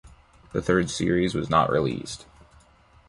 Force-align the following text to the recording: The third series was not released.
The 0.51 0.63
third 0.63 0.89
series 0.89 1.35
was 1.35 1.47
not 1.47 1.69
released. 1.69 2.25